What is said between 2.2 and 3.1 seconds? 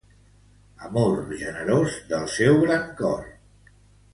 seu gran